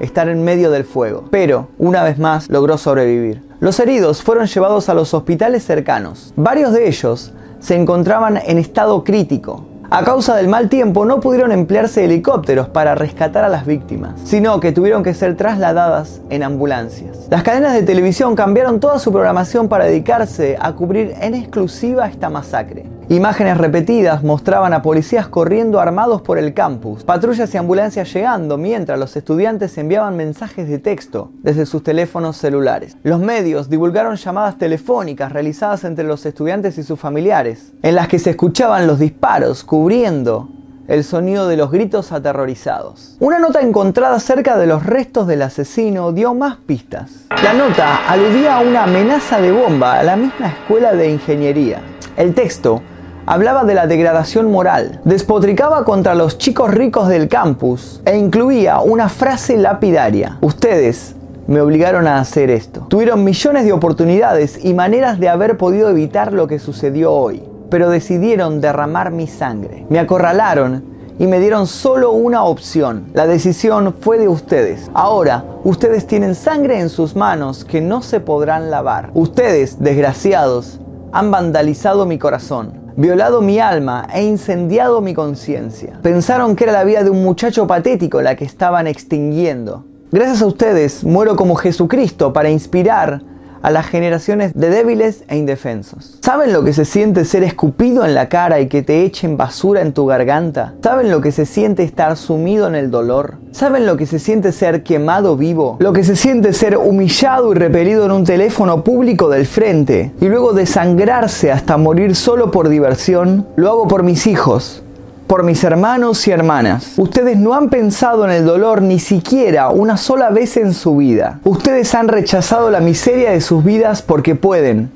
estar 0.00 0.28
en 0.28 0.44
medio 0.44 0.70
del 0.70 0.84
fuego, 0.84 1.24
pero 1.30 1.68
una 1.78 2.02
vez 2.02 2.18
más 2.18 2.48
logró 2.50 2.76
sobrevivir. 2.76 3.42
Los 3.60 3.80
heridos 3.80 4.22
fueron 4.22 4.46
llevados 4.46 4.88
a 4.88 4.94
los 4.94 5.14
hospitales 5.14 5.64
cercanos. 5.64 6.34
Varios 6.36 6.72
de 6.72 6.88
ellos 6.88 7.32
se 7.58 7.74
encontraban 7.74 8.38
en 8.44 8.58
estado 8.58 9.02
crítico. 9.02 9.64
A 9.88 10.04
causa 10.04 10.34
del 10.34 10.48
mal 10.48 10.68
tiempo 10.68 11.04
no 11.04 11.20
pudieron 11.20 11.52
emplearse 11.52 12.04
helicópteros 12.04 12.68
para 12.68 12.96
rescatar 12.96 13.44
a 13.44 13.48
las 13.48 13.64
víctimas, 13.64 14.20
sino 14.24 14.58
que 14.58 14.72
tuvieron 14.72 15.04
que 15.04 15.14
ser 15.14 15.36
trasladadas 15.36 16.20
en 16.28 16.42
ambulancias. 16.42 17.28
Las 17.30 17.44
cadenas 17.44 17.72
de 17.72 17.84
televisión 17.84 18.34
cambiaron 18.34 18.80
toda 18.80 18.98
su 18.98 19.12
programación 19.12 19.68
para 19.68 19.84
dedicarse 19.84 20.58
a 20.60 20.72
cubrir 20.72 21.14
en 21.20 21.34
exclusiva 21.34 22.08
esta 22.08 22.28
masacre. 22.28 22.95
Imágenes 23.08 23.56
repetidas 23.56 24.24
mostraban 24.24 24.72
a 24.72 24.82
policías 24.82 25.28
corriendo 25.28 25.78
armados 25.78 26.22
por 26.22 26.38
el 26.38 26.54
campus, 26.54 27.04
patrullas 27.04 27.54
y 27.54 27.56
ambulancias 27.56 28.12
llegando 28.12 28.58
mientras 28.58 28.98
los 28.98 29.14
estudiantes 29.14 29.78
enviaban 29.78 30.16
mensajes 30.16 30.68
de 30.68 30.80
texto 30.80 31.30
desde 31.44 31.66
sus 31.66 31.84
teléfonos 31.84 32.36
celulares. 32.36 32.96
Los 33.04 33.20
medios 33.20 33.70
divulgaron 33.70 34.16
llamadas 34.16 34.58
telefónicas 34.58 35.30
realizadas 35.30 35.84
entre 35.84 36.04
los 36.04 36.26
estudiantes 36.26 36.78
y 36.78 36.82
sus 36.82 36.98
familiares, 36.98 37.74
en 37.80 37.94
las 37.94 38.08
que 38.08 38.18
se 38.18 38.30
escuchaban 38.30 38.88
los 38.88 38.98
disparos 38.98 39.62
cubriendo 39.62 40.48
el 40.88 41.04
sonido 41.04 41.46
de 41.46 41.56
los 41.56 41.70
gritos 41.70 42.10
aterrorizados. 42.10 43.16
Una 43.20 43.38
nota 43.38 43.60
encontrada 43.60 44.18
cerca 44.18 44.58
de 44.58 44.66
los 44.66 44.84
restos 44.84 45.28
del 45.28 45.42
asesino 45.42 46.10
dio 46.10 46.34
más 46.34 46.56
pistas. 46.56 47.26
La 47.40 47.52
nota 47.52 48.08
aludía 48.08 48.56
a 48.56 48.62
una 48.62 48.82
amenaza 48.82 49.40
de 49.40 49.52
bomba 49.52 50.00
a 50.00 50.02
la 50.02 50.16
misma 50.16 50.48
escuela 50.48 50.92
de 50.92 51.08
ingeniería. 51.08 51.80
El 52.16 52.34
texto 52.34 52.82
hablaba 53.26 53.64
de 53.64 53.74
la 53.74 53.88
degradación 53.88 54.50
moral, 54.50 55.00
despotricaba 55.04 55.84
contra 55.84 56.14
los 56.14 56.38
chicos 56.38 56.72
ricos 56.72 57.08
del 57.08 57.28
campus 57.28 58.00
e 58.04 58.16
incluía 58.16 58.80
una 58.80 59.08
frase 59.08 59.56
lapidaria. 59.56 60.38
Ustedes 60.40 61.16
me 61.48 61.60
obligaron 61.60 62.06
a 62.06 62.18
hacer 62.18 62.50
esto. 62.50 62.86
Tuvieron 62.88 63.24
millones 63.24 63.64
de 63.64 63.72
oportunidades 63.72 64.64
y 64.64 64.74
maneras 64.74 65.18
de 65.18 65.28
haber 65.28 65.56
podido 65.56 65.90
evitar 65.90 66.32
lo 66.32 66.46
que 66.46 66.60
sucedió 66.60 67.12
hoy, 67.12 67.42
pero 67.68 67.90
decidieron 67.90 68.60
derramar 68.60 69.10
mi 69.10 69.26
sangre. 69.26 69.84
Me 69.88 69.98
acorralaron 69.98 70.84
y 71.18 71.26
me 71.26 71.40
dieron 71.40 71.66
solo 71.66 72.12
una 72.12 72.44
opción. 72.44 73.06
La 73.12 73.26
decisión 73.26 73.94
fue 74.00 74.18
de 74.18 74.28
ustedes. 74.28 74.88
Ahora, 74.94 75.44
ustedes 75.64 76.06
tienen 76.06 76.36
sangre 76.36 76.78
en 76.78 76.88
sus 76.88 77.16
manos 77.16 77.64
que 77.64 77.80
no 77.80 78.02
se 78.02 78.20
podrán 78.20 78.70
lavar. 78.70 79.10
Ustedes, 79.14 79.82
desgraciados, 79.82 80.78
han 81.12 81.30
vandalizado 81.30 82.06
mi 82.06 82.18
corazón 82.18 82.85
violado 82.96 83.42
mi 83.42 83.60
alma 83.60 84.08
e 84.12 84.24
incendiado 84.24 85.00
mi 85.00 85.14
conciencia. 85.14 85.98
Pensaron 86.02 86.56
que 86.56 86.64
era 86.64 86.72
la 86.72 86.84
vida 86.84 87.04
de 87.04 87.10
un 87.10 87.22
muchacho 87.22 87.66
patético 87.66 88.22
la 88.22 88.36
que 88.36 88.44
estaban 88.44 88.86
extinguiendo. 88.86 89.84
Gracias 90.10 90.40
a 90.40 90.46
ustedes 90.46 91.04
muero 91.04 91.36
como 91.36 91.56
Jesucristo 91.56 92.32
para 92.32 92.48
inspirar 92.48 93.22
a 93.66 93.72
las 93.72 93.86
generaciones 93.86 94.54
de 94.54 94.70
débiles 94.70 95.24
e 95.26 95.36
indefensos. 95.36 96.20
¿Saben 96.22 96.52
lo 96.52 96.62
que 96.62 96.72
se 96.72 96.84
siente 96.84 97.24
ser 97.24 97.42
escupido 97.42 98.04
en 98.04 98.14
la 98.14 98.28
cara 98.28 98.60
y 98.60 98.68
que 98.68 98.82
te 98.82 99.02
echen 99.02 99.36
basura 99.36 99.80
en 99.80 99.92
tu 99.92 100.06
garganta? 100.06 100.74
¿Saben 100.84 101.10
lo 101.10 101.20
que 101.20 101.32
se 101.32 101.46
siente 101.46 101.82
estar 101.82 102.16
sumido 102.16 102.68
en 102.68 102.76
el 102.76 102.92
dolor? 102.92 103.38
¿Saben 103.50 103.84
lo 103.84 103.96
que 103.96 104.06
se 104.06 104.20
siente 104.20 104.52
ser 104.52 104.84
quemado 104.84 105.36
vivo? 105.36 105.78
Lo 105.80 105.92
que 105.92 106.04
se 106.04 106.14
siente 106.14 106.52
ser 106.52 106.76
humillado 106.76 107.50
y 107.50 107.56
repelido 107.56 108.04
en 108.04 108.12
un 108.12 108.22
teléfono 108.22 108.84
público 108.84 109.28
del 109.30 109.46
frente 109.46 110.12
y 110.20 110.26
luego 110.26 110.52
desangrarse 110.52 111.50
hasta 111.50 111.76
morir 111.76 112.14
solo 112.14 112.52
por 112.52 112.68
diversión? 112.68 113.48
Lo 113.56 113.70
hago 113.70 113.88
por 113.88 114.04
mis 114.04 114.28
hijos, 114.28 114.84
por 115.26 115.42
mis 115.42 115.64
hermanos 115.64 116.26
y 116.28 116.30
hermanas. 116.30 116.92
Ustedes 116.96 117.36
no 117.36 117.54
han 117.54 117.68
pensado 117.68 118.24
en 118.24 118.30
el 118.30 118.44
dolor 118.44 118.82
ni 118.82 118.98
siquiera 118.98 119.70
una 119.70 119.96
sola 119.96 120.30
vez 120.30 120.56
en 120.56 120.72
su 120.72 120.96
vida. 120.96 121.40
Ustedes 121.44 121.94
han 121.94 122.08
rechazado 122.08 122.70
la 122.70 122.80
miseria 122.80 123.32
de 123.32 123.40
sus 123.40 123.64
vidas 123.64 124.02
porque 124.02 124.34
pueden, 124.34 124.90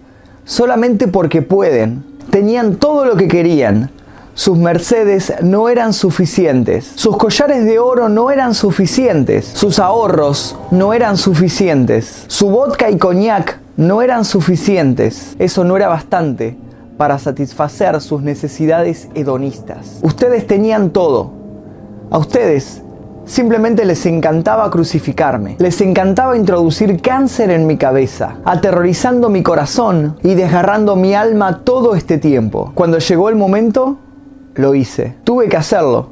solamente 0.44 1.08
porque 1.08 1.42
pueden. 1.42 2.04
Tenían 2.30 2.76
todo 2.76 3.04
lo 3.04 3.16
que 3.16 3.28
querían. 3.28 3.90
Sus 4.34 4.56
Mercedes 4.56 5.34
no 5.42 5.68
eran 5.68 5.92
suficientes. 5.92 6.92
Sus 6.94 7.16
collares 7.16 7.64
de 7.64 7.78
oro 7.78 8.08
no 8.08 8.30
eran 8.30 8.54
suficientes. 8.54 9.46
Sus 9.46 9.78
ahorros 9.78 10.56
no 10.70 10.94
eran 10.94 11.16
suficientes. 11.16 12.24
Su 12.28 12.48
vodka 12.48 12.88
y 12.88 12.96
coñac 12.96 13.58
no 13.76 14.00
eran 14.00 14.24
suficientes. 14.24 15.34
Eso 15.38 15.64
no 15.64 15.76
era 15.76 15.88
bastante 15.88 16.56
para 17.00 17.18
satisfacer 17.18 17.98
sus 18.02 18.20
necesidades 18.20 19.08
hedonistas. 19.14 20.00
Ustedes 20.02 20.46
tenían 20.46 20.90
todo. 20.90 21.30
A 22.10 22.18
ustedes 22.18 22.82
simplemente 23.24 23.86
les 23.86 24.04
encantaba 24.04 24.70
crucificarme. 24.70 25.56
Les 25.60 25.80
encantaba 25.80 26.36
introducir 26.36 27.00
cáncer 27.00 27.52
en 27.52 27.66
mi 27.66 27.78
cabeza, 27.78 28.34
aterrorizando 28.44 29.30
mi 29.30 29.42
corazón 29.42 30.18
y 30.22 30.34
desgarrando 30.34 30.94
mi 30.94 31.14
alma 31.14 31.60
todo 31.64 31.94
este 31.94 32.18
tiempo. 32.18 32.72
Cuando 32.74 32.98
llegó 32.98 33.30
el 33.30 33.36
momento, 33.36 33.96
lo 34.56 34.74
hice. 34.74 35.14
Tuve 35.24 35.48
que 35.48 35.56
hacerlo. 35.56 36.08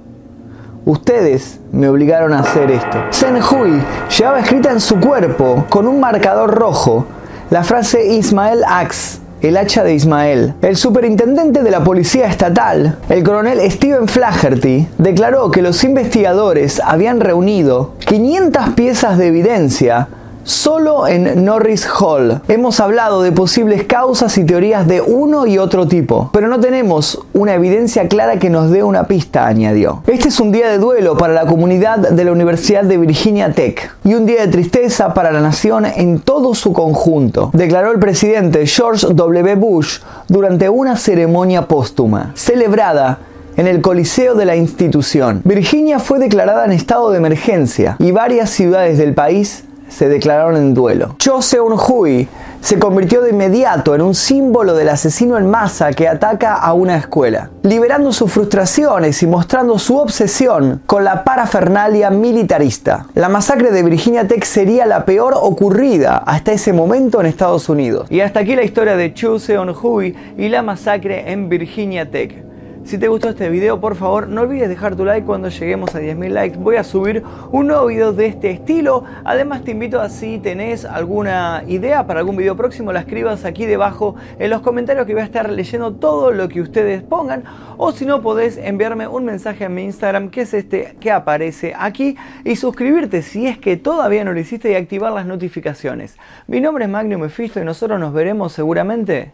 Ustedes 0.86 1.60
me 1.70 1.90
obligaron 1.90 2.32
a 2.32 2.38
hacer 2.38 2.70
esto. 2.70 2.96
Sen 3.10 3.36
Hui 3.42 3.78
llevaba 4.18 4.40
escrita 4.40 4.72
en 4.72 4.80
su 4.80 4.98
cuerpo, 4.98 5.66
con 5.68 5.86
un 5.86 6.00
marcador 6.00 6.54
rojo, 6.54 7.04
la 7.50 7.62
frase 7.62 8.06
Ismael 8.06 8.64
Axe 8.66 9.27
el 9.42 9.56
hacha 9.56 9.84
de 9.84 9.94
Ismael. 9.94 10.54
El 10.62 10.76
superintendente 10.76 11.62
de 11.62 11.70
la 11.70 11.84
policía 11.84 12.26
estatal, 12.26 12.98
el 13.08 13.22
coronel 13.22 13.58
Steven 13.70 14.08
Flaherty, 14.08 14.88
declaró 14.98 15.50
que 15.50 15.62
los 15.62 15.84
investigadores 15.84 16.80
habían 16.84 17.20
reunido 17.20 17.94
500 18.00 18.70
piezas 18.70 19.18
de 19.18 19.28
evidencia 19.28 20.08
solo 20.48 21.06
en 21.06 21.44
Norris 21.44 21.86
Hall. 21.86 22.40
Hemos 22.48 22.80
hablado 22.80 23.20
de 23.20 23.32
posibles 23.32 23.84
causas 23.84 24.38
y 24.38 24.44
teorías 24.44 24.88
de 24.88 25.02
uno 25.02 25.46
y 25.46 25.58
otro 25.58 25.86
tipo, 25.86 26.30
pero 26.32 26.48
no 26.48 26.58
tenemos 26.58 27.20
una 27.34 27.52
evidencia 27.52 28.08
clara 28.08 28.38
que 28.38 28.48
nos 28.48 28.70
dé 28.70 28.82
una 28.82 29.04
pista, 29.04 29.46
añadió. 29.46 30.02
Este 30.06 30.28
es 30.28 30.40
un 30.40 30.50
día 30.50 30.70
de 30.70 30.78
duelo 30.78 31.18
para 31.18 31.34
la 31.34 31.44
comunidad 31.44 31.98
de 31.98 32.24
la 32.24 32.32
Universidad 32.32 32.84
de 32.84 32.96
Virginia 32.96 33.52
Tech 33.52 33.94
y 34.04 34.14
un 34.14 34.24
día 34.24 34.40
de 34.40 34.48
tristeza 34.48 35.12
para 35.12 35.32
la 35.32 35.42
nación 35.42 35.84
en 35.84 36.20
todo 36.20 36.54
su 36.54 36.72
conjunto, 36.72 37.50
declaró 37.52 37.92
el 37.92 37.98
presidente 37.98 38.66
George 38.66 39.06
W. 39.10 39.54
Bush 39.56 39.98
durante 40.28 40.70
una 40.70 40.96
ceremonia 40.96 41.68
póstuma, 41.68 42.32
celebrada 42.34 43.18
en 43.58 43.66
el 43.66 43.82
Coliseo 43.82 44.34
de 44.34 44.46
la 44.46 44.56
institución. 44.56 45.42
Virginia 45.44 45.98
fue 45.98 46.18
declarada 46.20 46.64
en 46.64 46.72
estado 46.72 47.10
de 47.10 47.18
emergencia 47.18 47.96
y 47.98 48.12
varias 48.12 48.50
ciudades 48.50 48.96
del 48.96 49.12
país 49.12 49.64
se 49.88 50.08
declararon 50.08 50.56
en 50.56 50.74
duelo. 50.74 51.16
Cho 51.18 51.42
Seon-hui 51.42 52.28
se 52.60 52.78
convirtió 52.78 53.22
de 53.22 53.30
inmediato 53.30 53.94
en 53.94 54.02
un 54.02 54.14
símbolo 54.14 54.74
del 54.74 54.88
asesino 54.88 55.38
en 55.38 55.48
masa 55.48 55.92
que 55.92 56.08
ataca 56.08 56.54
a 56.54 56.72
una 56.72 56.96
escuela, 56.96 57.50
liberando 57.62 58.12
sus 58.12 58.32
frustraciones 58.32 59.22
y 59.22 59.26
mostrando 59.26 59.78
su 59.78 59.96
obsesión 59.96 60.82
con 60.86 61.04
la 61.04 61.24
parafernalia 61.24 62.10
militarista. 62.10 63.06
La 63.14 63.28
masacre 63.28 63.70
de 63.70 63.82
Virginia 63.82 64.26
Tech 64.26 64.44
sería 64.44 64.86
la 64.86 65.04
peor 65.04 65.34
ocurrida 65.36 66.18
hasta 66.18 66.52
ese 66.52 66.72
momento 66.72 67.20
en 67.20 67.26
Estados 67.26 67.68
Unidos. 67.68 68.06
Y 68.10 68.20
hasta 68.20 68.40
aquí 68.40 68.56
la 68.56 68.64
historia 68.64 68.96
de 68.96 69.14
Cho 69.14 69.38
Seon-hui 69.38 70.14
y 70.36 70.48
la 70.48 70.62
masacre 70.62 71.30
en 71.30 71.48
Virginia 71.48 72.10
Tech. 72.10 72.47
Si 72.88 72.96
te 72.96 73.08
gustó 73.08 73.28
este 73.28 73.50
video, 73.50 73.82
por 73.82 73.96
favor, 73.96 74.28
no 74.28 74.40
olvides 74.40 74.66
dejar 74.66 74.96
tu 74.96 75.04
like 75.04 75.26
cuando 75.26 75.50
lleguemos 75.50 75.94
a 75.94 76.00
10.000 76.00 76.30
likes. 76.30 76.56
Voy 76.56 76.76
a 76.76 76.84
subir 76.84 77.22
un 77.52 77.66
nuevo 77.66 77.84
video 77.84 78.14
de 78.14 78.24
este 78.24 78.50
estilo. 78.50 79.04
Además, 79.24 79.62
te 79.62 79.72
invito 79.72 80.00
a 80.00 80.08
si 80.08 80.38
tenés 80.38 80.86
alguna 80.86 81.64
idea 81.66 82.06
para 82.06 82.20
algún 82.20 82.38
video 82.38 82.56
próximo, 82.56 82.90
la 82.90 83.00
escribas 83.00 83.44
aquí 83.44 83.66
debajo 83.66 84.14
en 84.38 84.48
los 84.48 84.62
comentarios 84.62 85.04
que 85.04 85.12
voy 85.12 85.20
a 85.20 85.26
estar 85.26 85.50
leyendo 85.50 85.96
todo 85.96 86.30
lo 86.30 86.48
que 86.48 86.62
ustedes 86.62 87.02
pongan. 87.02 87.44
O 87.76 87.92
si 87.92 88.06
no, 88.06 88.22
podés 88.22 88.56
enviarme 88.56 89.06
un 89.06 89.26
mensaje 89.26 89.66
a 89.66 89.68
mi 89.68 89.84
Instagram, 89.84 90.30
que 90.30 90.40
es 90.40 90.54
este 90.54 90.96
que 90.98 91.12
aparece 91.12 91.74
aquí, 91.78 92.16
y 92.42 92.56
suscribirte 92.56 93.20
si 93.20 93.48
es 93.48 93.58
que 93.58 93.76
todavía 93.76 94.24
no 94.24 94.32
lo 94.32 94.40
hiciste 94.40 94.72
y 94.72 94.76
activar 94.76 95.12
las 95.12 95.26
notificaciones. 95.26 96.16
Mi 96.46 96.62
nombre 96.62 96.86
es 96.86 96.90
Magnum 96.90 97.20
Mephisto 97.20 97.60
y 97.60 97.66
nosotros 97.66 98.00
nos 98.00 98.14
veremos 98.14 98.54
seguramente 98.54 99.32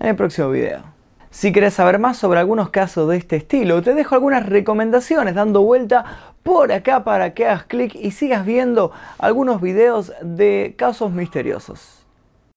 en 0.00 0.08
el 0.08 0.16
próximo 0.16 0.50
video. 0.50 0.99
Si 1.30 1.52
quieres 1.52 1.74
saber 1.74 2.00
más 2.00 2.16
sobre 2.16 2.40
algunos 2.40 2.70
casos 2.70 3.08
de 3.08 3.16
este 3.16 3.36
estilo, 3.36 3.82
te 3.82 3.94
dejo 3.94 4.16
algunas 4.16 4.44
recomendaciones 4.46 5.36
dando 5.36 5.62
vuelta 5.62 6.04
por 6.42 6.72
acá 6.72 7.04
para 7.04 7.34
que 7.34 7.46
hagas 7.46 7.64
clic 7.64 7.94
y 7.94 8.10
sigas 8.10 8.44
viendo 8.44 8.90
algunos 9.16 9.60
videos 9.60 10.12
de 10.22 10.74
casos 10.76 11.12
misteriosos. 11.12 11.99